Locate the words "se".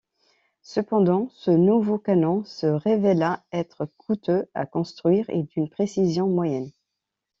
2.43-2.65